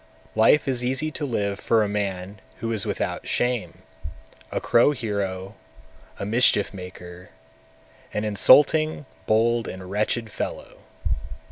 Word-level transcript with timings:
244. 0.33 0.43
Life 0.43 0.67
is 0.67 0.83
easy 0.83 1.11
to 1.11 1.25
live 1.25 1.59
for 1.59 1.83
a 1.83 1.87
man 1.87 2.41
who 2.57 2.71
is 2.73 2.87
without 2.87 3.27
shame, 3.27 3.83
a 4.51 4.59
crow 4.59 4.93
hero, 4.93 5.53
a 6.17 6.25
mischief 6.25 6.73
maker, 6.73 7.29
an 8.11 8.23
insulting, 8.23 9.05
bold, 9.27 9.67
and 9.67 9.91
wretched 9.91 10.31
fellow. 10.31 10.79